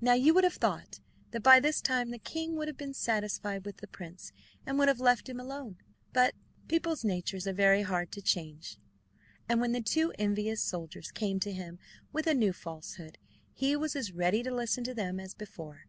[0.00, 0.98] Now you would have thought
[1.30, 4.32] that by this time the king would have been satisfied with the prince,
[4.66, 5.76] and would have left him alone;
[6.12, 6.34] but
[6.66, 8.76] people's natures are very hard to change,
[9.48, 11.78] and when the two envious soldiers came to him
[12.12, 13.18] with a new falsehood,
[13.52, 15.82] he was as ready to listen to them as before.